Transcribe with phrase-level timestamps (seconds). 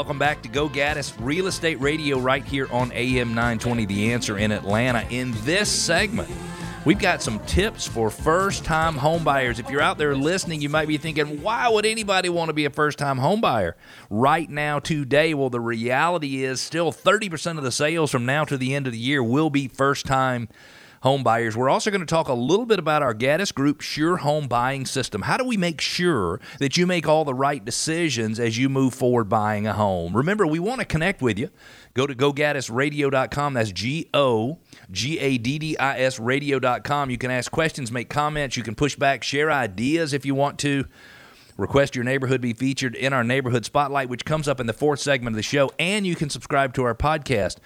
[0.00, 4.38] Welcome back to Go Gaddis Real Estate Radio right here on AM 920 The Answer
[4.38, 5.06] in Atlanta.
[5.10, 6.30] In this segment,
[6.86, 9.58] we've got some tips for first time homebuyers.
[9.58, 12.64] If you're out there listening, you might be thinking, why would anybody want to be
[12.64, 13.74] a first time homebuyer
[14.08, 15.34] right now, today?
[15.34, 18.94] Well, the reality is still 30% of the sales from now to the end of
[18.94, 20.48] the year will be first time
[21.02, 21.56] home buyers.
[21.56, 24.84] We're also going to talk a little bit about our Gaddis Group Sure Home Buying
[24.84, 25.22] System.
[25.22, 28.92] How do we make sure that you make all the right decisions as you move
[28.92, 30.16] forward buying a home?
[30.16, 31.50] Remember, we want to connect with you.
[31.94, 33.54] Go to gogaddisradio.com.
[33.54, 34.58] That's G O
[34.90, 37.10] G A D D I S radio.com.
[37.10, 40.58] You can ask questions, make comments, you can push back, share ideas if you want
[40.60, 40.84] to.
[41.56, 44.98] Request your neighborhood be featured in our neighborhood spotlight, which comes up in the fourth
[44.98, 47.56] segment of the show, and you can subscribe to our podcast.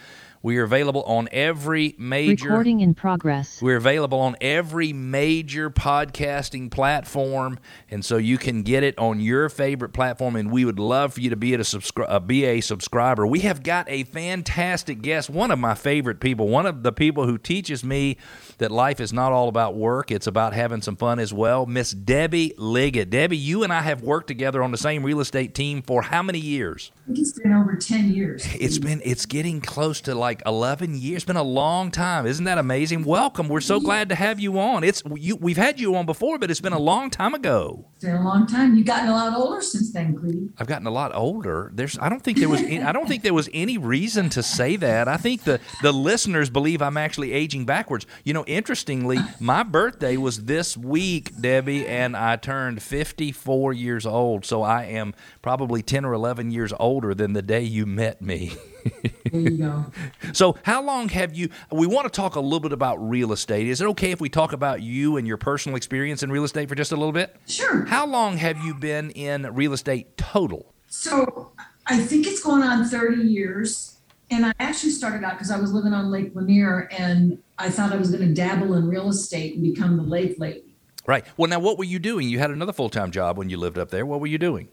[0.44, 3.62] We are available on every major Recording in progress.
[3.62, 7.59] we're available on every major podcasting platform,
[7.90, 10.36] and so you can get it on your favorite platform.
[10.36, 13.26] And we would love for you to be a, subscri- uh, be a subscriber.
[13.26, 17.24] We have got a fantastic guest, one of my favorite people, one of the people
[17.24, 18.18] who teaches me
[18.58, 21.64] that life is not all about work; it's about having some fun as well.
[21.64, 23.08] Miss Debbie Liggett.
[23.08, 26.23] Debbie, you and I have worked together on the same real estate team for how
[26.23, 26.92] many years?
[27.05, 28.47] I think it's been over 10 years.
[28.59, 31.16] It's been it's getting close to like 11 years.
[31.16, 32.24] It's been a long time.
[32.24, 33.05] Isn't that amazing?
[33.05, 33.49] Welcome.
[33.49, 34.85] We're so glad to have you on.
[34.85, 37.85] It's you we've had you on before, but it's been a long time ago.
[38.05, 38.74] Been a long time.
[38.77, 40.51] You've gotten a lot older since then, Cleve.
[40.59, 41.71] I've gotten a lot older.
[41.74, 44.43] There's I don't think there was any, I don't think there was any reason to
[44.43, 45.09] say that.
[45.09, 48.05] I think the the listeners believe I'm actually aging backwards.
[48.23, 54.45] You know, interestingly, my birthday was this week, Debbie, and I turned 54 years old.
[54.45, 58.52] So I am probably 10 or 11 years older than the day you met me.
[59.24, 59.86] There you go.
[60.32, 61.48] So, how long have you?
[61.70, 63.68] We want to talk a little bit about real estate.
[63.68, 66.69] Is it okay if we talk about you and your personal experience in real estate
[66.69, 67.36] for just a little bit?
[67.47, 67.84] Sure.
[67.84, 70.74] How long have you been in real estate total?
[70.88, 71.52] So
[71.86, 73.98] I think it's going on 30 years.
[74.30, 77.92] And I actually started out because I was living on Lake Lanier and I thought
[77.92, 80.74] I was going to dabble in real estate and become the lake lady.
[81.06, 81.24] Right.
[81.36, 82.28] Well, now, what were you doing?
[82.28, 84.06] You had another full time job when you lived up there.
[84.06, 84.68] What were you doing?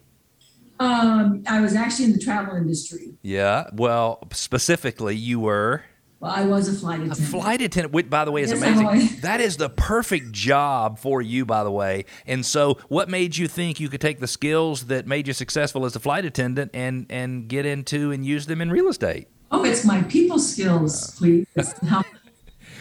[0.81, 3.13] Um, I was actually in the travel industry.
[3.21, 3.65] Yeah.
[3.73, 5.83] Well, specifically, you were
[6.19, 7.27] Well, I was a flight a attendant.
[7.29, 9.19] flight attendant, which, by the way, is Yes, amazing.
[9.21, 12.05] That is the perfect job for you, by the way.
[12.25, 15.85] And so, what made you think you could take the skills that made you successful
[15.85, 19.27] as a flight attendant and and get into and use them in real estate?
[19.53, 21.45] oh, it's my people skills, please.
[21.55, 22.03] It's how-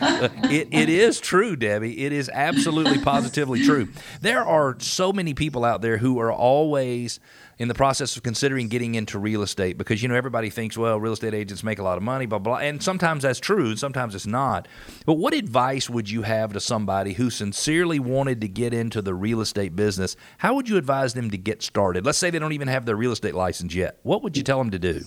[0.51, 2.05] it, it is true, Debbie.
[2.05, 3.89] It is absolutely positively true.
[4.21, 7.21] There are so many people out there who are always
[7.59, 10.99] in the process of considering getting into real estate because you know everybody thinks well
[10.99, 13.79] real estate agents make a lot of money blah blah and sometimes that's true and
[13.79, 14.67] sometimes it's not.
[15.05, 19.15] But what advice would you have to somebody who sincerely wanted to get into the
[19.15, 20.17] real estate business?
[20.39, 22.07] How would you advise them to get started?
[22.07, 23.99] Let's say they don't even have their real estate license yet.
[24.03, 25.03] What would you tell them to do?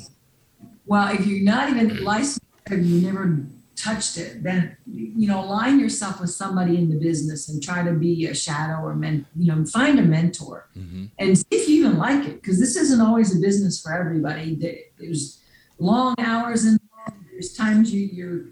[0.86, 6.20] Well, if you're not even licensed you never touched it, then you know align yourself
[6.22, 9.26] with somebody in the business and try to be a shadow or men.
[9.36, 11.06] You know, find a mentor mm-hmm.
[11.20, 14.56] and see if you even like it because this isn't always a business for everybody.
[14.98, 15.42] There's
[15.80, 16.80] long hours and
[17.32, 18.46] There's times you you're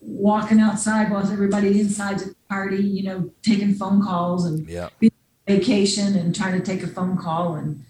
[0.00, 2.82] walking outside while everybody inside's at the party.
[2.82, 4.88] You know, taking phone calls and yeah
[5.46, 7.84] vacation and trying to take a phone call and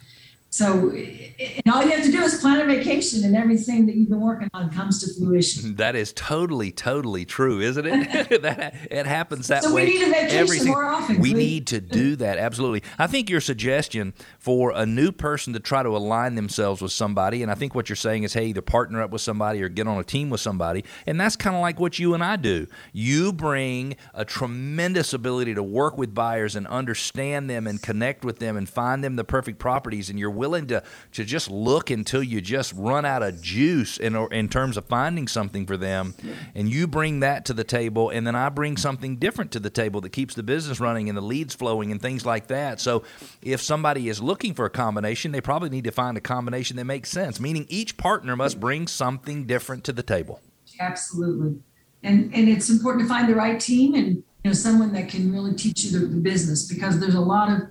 [0.53, 4.11] so and all you have to do is plan a vacation and everything that you've
[4.11, 8.43] been working on comes to fruition That is totally, totally true, isn't it?
[8.43, 9.87] that it happens that So we way.
[9.87, 11.39] need a vacation every sing- more often, We please.
[11.39, 12.83] need to do that absolutely.
[12.99, 17.43] I think your suggestion for a new person to try to align themselves with somebody,
[17.43, 19.89] and I think what you're saying is, hey, either partner up with somebody or get
[19.89, 22.67] on a team with somebody, and that's kind of like what you and I do.
[22.93, 28.39] You bring a tremendous ability to work with buyers and understand them and connect with
[28.39, 30.83] them and find them the perfect properties, and you're willing to
[31.13, 35.29] to just look until you just run out of juice in in terms of finding
[35.29, 36.15] something for them,
[36.57, 39.71] and you bring that to the table, and then I bring something different to the
[39.71, 42.81] table that keeps the business running and the leads flowing and things like that.
[42.81, 43.05] So,
[43.41, 46.85] if somebody is looking for a combination, they probably need to find a combination that
[46.85, 47.39] makes sense.
[47.39, 50.41] Meaning, each partner must bring something different to the table.
[50.81, 51.61] absolutely
[52.03, 55.33] and and it's important to find the right team and you know someone that can
[55.33, 57.69] really teach you the, the business because there's a lot of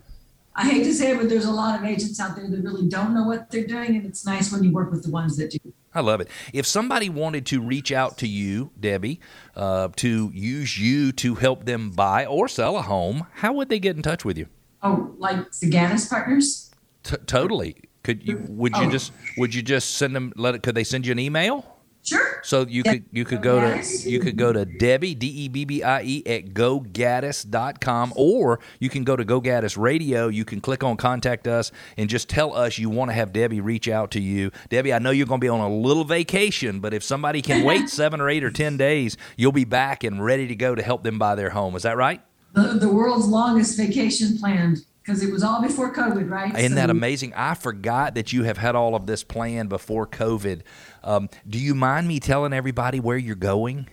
[0.56, 2.88] i hate to say it but there's a lot of agents out there that really
[2.88, 5.50] don't know what they're doing and it's nice when you work with the ones that
[5.52, 5.58] do
[5.94, 6.30] I love it.
[6.54, 9.20] If somebody wanted to reach out to you, Debbie,
[9.58, 13.78] uh, to use you to help them buy or sell a home, how would they
[13.78, 14.48] get in touch with you?
[14.84, 16.72] oh like the Gaddis partners
[17.04, 17.76] T- totally.
[18.04, 18.42] Could you?
[18.48, 18.90] Would you Oh.
[18.90, 19.12] just?
[19.38, 20.32] Would you just send them?
[20.38, 20.64] Let it?
[20.64, 21.71] Could they send you an email?
[22.04, 22.42] Sure.
[22.44, 25.66] So you could you could go to you could go to Debbie D E B
[25.66, 30.28] B I E at gogaddis.com or you can go to Go Gaddis Radio.
[30.28, 33.62] You can click on contact us and just tell us you want to have Debbie
[33.62, 34.52] reach out to you.
[34.70, 37.64] Debbie, I know you're going to be on a little vacation, but if somebody can
[37.66, 40.82] wait seven or eight or ten days, you'll be back and ready to go to
[40.82, 41.76] help them buy their home.
[41.76, 42.22] Is that right?
[42.54, 46.56] The, the world's longest vacation planned because it was all before COVID, right?
[46.58, 47.34] Isn't so, that amazing?
[47.36, 50.62] I forgot that you have had all of this planned before COVID.
[51.04, 53.90] Um, do you mind me telling everybody where you're going?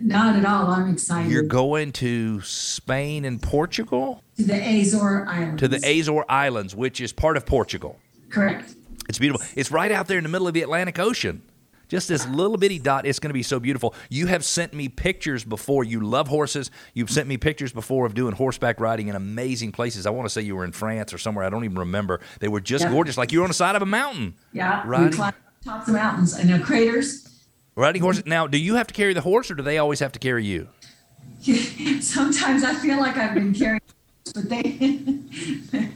[0.00, 0.70] Not at all.
[0.70, 1.30] I'm excited.
[1.30, 4.22] You're going to Spain and Portugal?
[4.36, 5.60] To the Azore Islands.
[5.60, 7.98] To the Azore Islands, which is part of Portugal.
[8.30, 8.74] Correct.
[9.08, 9.46] It's beautiful.
[9.56, 11.42] It's right out there in the middle of the Atlantic Ocean.
[11.88, 13.06] Just this little bitty dot.
[13.06, 13.94] It's going to be so beautiful.
[14.10, 15.84] You have sent me pictures before.
[15.84, 16.70] You love horses.
[16.94, 20.06] You've sent me pictures before of doing horseback riding in amazing places.
[20.06, 21.44] I want to say you were in France or somewhere.
[21.44, 22.20] I don't even remember.
[22.40, 22.90] They were just yeah.
[22.90, 24.34] gorgeous, like you were on the side of a mountain.
[24.52, 25.10] Yeah, riding.
[25.10, 27.24] we climbed tops of mountains and uh, craters.
[27.74, 28.26] Riding horses.
[28.26, 30.44] Now, do you have to carry the horse, or do they always have to carry
[30.44, 30.68] you?
[32.00, 33.80] Sometimes I feel like I've been carrying,
[34.34, 34.60] but they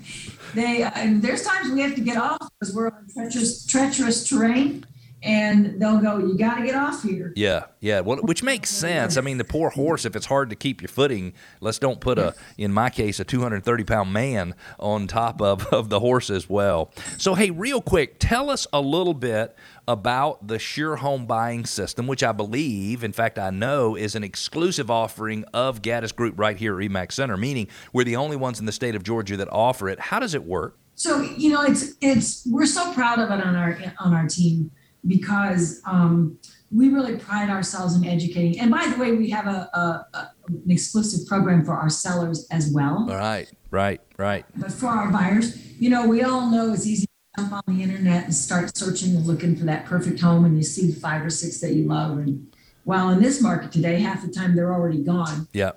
[0.55, 4.87] they and there's times we have to get off because we're on treacherous treacherous terrain
[5.23, 8.01] and they'll go, "You got to get off here." Yeah, yeah.
[8.01, 9.17] Well, which makes sense.
[9.17, 10.05] I mean, the poor horse.
[10.05, 13.25] If it's hard to keep your footing, let's don't put a, in my case, a
[13.25, 16.91] 230 pound man on top of of the horse as well.
[17.19, 19.57] So, hey, real quick, tell us a little bit
[19.89, 24.23] about the Sure Home Buying System, which I believe, in fact, I know, is an
[24.25, 27.37] exclusive offering of Gaddis Group right here at RE/MAX Center.
[27.37, 29.99] Meaning, we're the only ones in the state of Georgia that offer it.
[29.99, 30.79] How does it work?
[30.95, 34.71] So, you know, it's it's we're so proud of it on our on our team
[35.07, 36.39] because um,
[36.71, 38.59] we really pride ourselves in educating.
[38.61, 42.47] And by the way, we have a, a, a, an exclusive program for our sellers
[42.51, 43.07] as well.
[43.11, 44.45] All right, right, right.
[44.57, 47.83] But for our buyers, you know, we all know it's easy to jump on the
[47.83, 51.31] internet and start searching and looking for that perfect home, and you see five or
[51.31, 52.19] six that you love.
[52.19, 52.55] And
[52.85, 55.49] while in this market today, half the time they're already gone.
[55.53, 55.73] Yeah.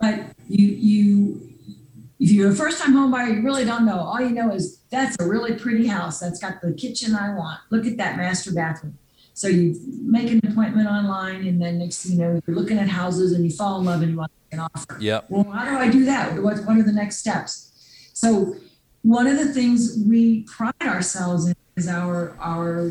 [0.00, 1.52] But you you
[2.18, 3.98] if you're a first time home buyer, you really don't know.
[3.98, 6.20] All you know is that's a really pretty house.
[6.20, 7.60] That's got the kitchen I want.
[7.70, 8.98] Look at that master bathroom.
[9.34, 12.88] So you make an appointment online, and then next thing you know, you're looking at
[12.88, 14.98] houses and you fall in love and you want to make an offer.
[15.00, 15.22] Yeah.
[15.30, 16.42] Well, how do I do that?
[16.42, 17.72] What, what are the next steps?
[18.12, 18.54] So
[19.00, 22.90] one of the things we pride ourselves in is our our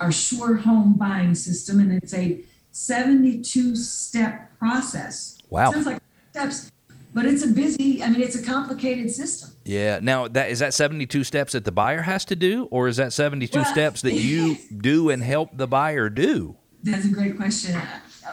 [0.00, 5.36] our sure home buying system, and it's a 72 step process.
[5.50, 5.72] Wow.
[5.72, 6.70] Sounds like steps
[7.12, 9.50] but it's a busy i mean it's a complicated system.
[9.64, 10.00] Yeah.
[10.02, 13.12] Now that is that 72 steps that the buyer has to do or is that
[13.12, 16.56] 72 well, steps that you do and help the buyer do?
[16.82, 17.80] That's a great question.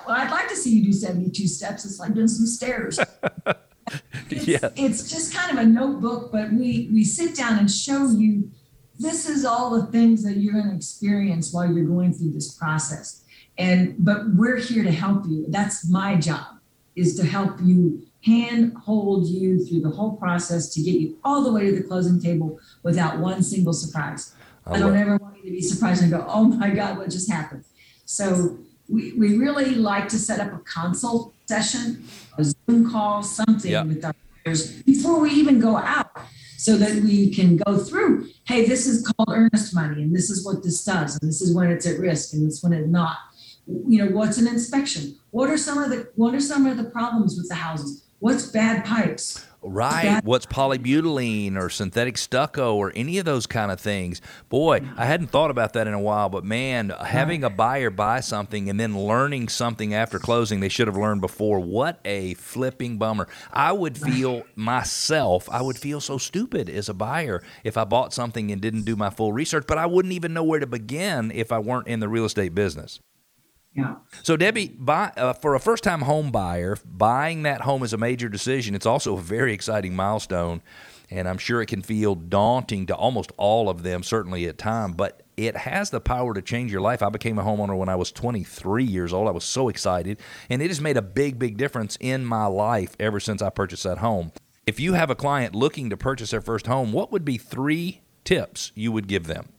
[0.07, 1.85] Well i'd like to see you do 72 steps.
[1.85, 2.99] It's like doing some stairs.
[4.29, 4.67] It's, yeah.
[4.75, 8.51] it's just kind of a notebook but we we sit down and show you
[8.99, 12.53] this is all the things that you're going to experience while you're going through this
[12.53, 13.23] process.
[13.57, 15.45] And but we're here to help you.
[15.49, 16.57] That's my job
[16.95, 21.43] is to help you hand hold you through the whole process to get you all
[21.43, 24.33] the way to the closing table without one single surprise.
[24.65, 27.09] I, I don't ever want you to be surprised and go, oh my God, what
[27.09, 27.63] just happened?
[28.05, 28.59] So
[28.89, 32.05] we, we really like to set up a consult session,
[32.37, 33.87] a Zoom call, something yep.
[33.87, 34.13] with our
[34.45, 36.11] buyers before we even go out
[36.57, 40.45] so that we can go through, hey, this is called earnest money and this is
[40.45, 43.17] what this does and this is when it's at risk and this when it's not.
[43.67, 45.17] You know, what's an inspection?
[45.31, 48.06] What are some of the what are some of the problems with the houses?
[48.19, 49.45] What's bad pipes?
[49.61, 50.03] Right.
[50.03, 54.21] Bad- What's polybutylene or synthetic stucco or any of those kind of things?
[54.49, 58.21] Boy, I hadn't thought about that in a while, but man, having a buyer buy
[58.21, 62.97] something and then learning something after closing they should have learned before, what a flipping
[62.97, 63.27] bummer.
[63.53, 68.13] I would feel myself, I would feel so stupid as a buyer if I bought
[68.13, 71.31] something and didn't do my full research, but I wouldn't even know where to begin
[71.31, 72.99] if I weren't in the real estate business.
[73.73, 73.95] Yeah.
[74.23, 78.27] So Debbie, buy, uh, for a first-time home buyer, buying that home is a major
[78.27, 78.73] decision.
[78.73, 80.63] It's also a very exciting milestone,
[81.11, 84.93] and I'm sure it can feel daunting to almost all of them, certainly at time.
[84.93, 87.03] But it has the power to change your life.
[87.03, 89.27] I became a homeowner when I was 23 years old.
[89.27, 90.19] I was so excited,
[90.49, 93.83] and it has made a big, big difference in my life ever since I purchased
[93.83, 94.31] that home.
[94.65, 98.01] If you have a client looking to purchase their first home, what would be three
[98.25, 99.49] tips you would give them?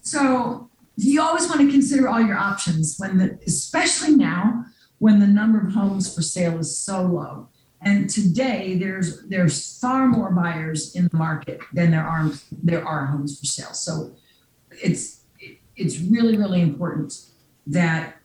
[0.00, 4.64] So you always want to consider all your options when the, especially now
[4.98, 7.48] when the number of homes for sale is so low.
[7.82, 13.06] And today there's there's far more buyers in the market than there are there are
[13.06, 13.74] homes for sale.
[13.74, 14.16] So
[14.70, 15.20] it's
[15.76, 17.26] it's really really important
[17.66, 18.16] that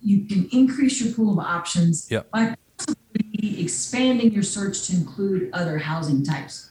[0.00, 2.30] you can increase your pool of options yep.
[2.30, 2.54] by
[3.42, 6.70] expanding your search to include other housing types.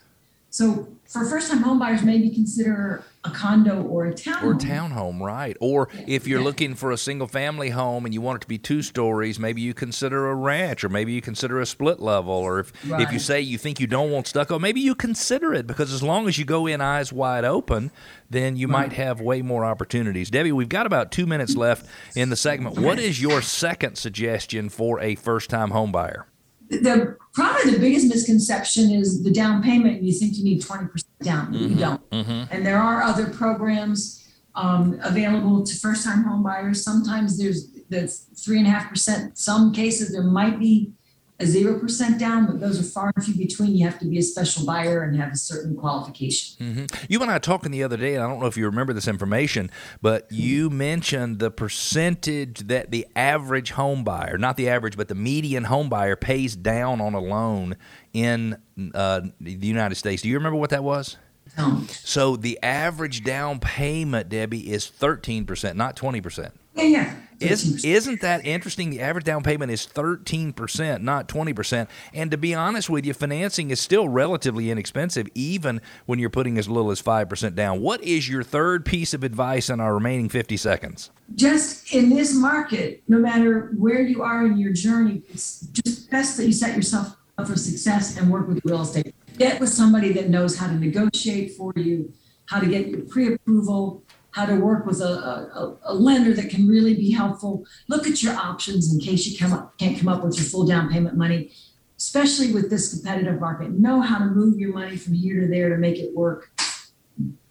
[0.50, 4.44] So for first time home buyers, maybe consider a condo or a townhome.
[4.44, 5.58] Or a townhome, right.
[5.60, 8.58] Or if you're looking for a single family home and you want it to be
[8.58, 12.34] two stories, maybe you consider a ranch or maybe you consider a split level.
[12.34, 13.02] Or if, right.
[13.02, 16.04] if you say you think you don't want stucco, maybe you consider it because as
[16.04, 17.92] long as you go in eyes wide open,
[18.30, 18.90] then you right.
[18.90, 20.30] might have way more opportunities.
[20.30, 22.78] Debbie, we've got about two minutes left in the segment.
[22.78, 26.28] What is your second suggestion for a first time home buyer?
[26.70, 30.02] The probably the biggest misconception is the down payment.
[30.04, 32.10] You think you need twenty percent down, mm-hmm, you don't.
[32.10, 32.54] Mm-hmm.
[32.54, 36.84] And there are other programs um, available to first-time home buyers.
[36.84, 39.38] Sometimes there's that's three and a half percent.
[39.38, 40.92] Some cases there might be
[41.40, 43.76] a zero percent down, but those are far and few between.
[43.76, 46.66] You have to be a special buyer and have a certain qualification.
[46.66, 47.06] Mm-hmm.
[47.10, 49.08] You and I talking the other day, and I don't know if you remember this
[49.08, 49.70] information,
[50.02, 55.16] but you mentioned the percentage that the average home buyer, not the average, but the
[55.16, 57.76] median home buyer pays down on a loan
[58.14, 58.58] in
[58.94, 60.22] uh, the United States.
[60.22, 61.18] Do you remember what that was?
[61.58, 61.84] No.
[61.90, 66.54] So the average down payment, Debbie, is thirteen percent, not twenty percent.
[66.76, 67.16] Yeah, yeah.
[67.40, 68.90] Is, isn't that interesting?
[68.90, 71.88] The average down payment is 13%, not 20%.
[72.14, 76.58] And to be honest with you, financing is still relatively inexpensive, even when you're putting
[76.58, 77.82] as little as 5% down.
[77.82, 81.10] What is your third piece of advice in our remaining 50 seconds?
[81.36, 86.38] Just in this market, no matter where you are in your journey, it's just best
[86.38, 89.14] that you set yourself up for success and work with real estate.
[89.38, 92.14] Get with somebody that knows how to negotiate for you,
[92.46, 94.04] how to get your pre approval
[94.36, 97.66] how to work with a, a, a, lender that can really be helpful.
[97.88, 100.66] Look at your options in case you come up, can't come up with your full
[100.66, 101.54] down payment money,
[101.98, 103.72] especially with this competitive market.
[103.72, 106.52] Know how to move your money from here to there to make it work.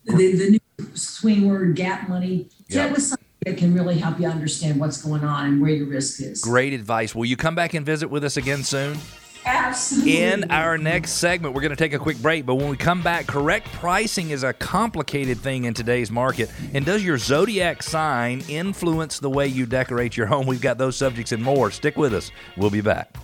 [0.04, 2.50] The, the new swing word gap money.
[2.68, 5.86] Get with somebody that can really help you understand what's going on and where your
[5.86, 6.42] risk is.
[6.42, 7.14] Great advice.
[7.14, 8.98] Will you come back and visit with us again soon?
[9.44, 10.22] Absolutely.
[10.22, 13.02] In our next segment, we're going to take a quick break, but when we come
[13.02, 16.50] back, correct pricing is a complicated thing in today's market.
[16.72, 20.46] And does your zodiac sign influence the way you decorate your home?
[20.46, 21.70] We've got those subjects and more.
[21.70, 22.30] Stick with us.
[22.56, 23.14] We'll be back.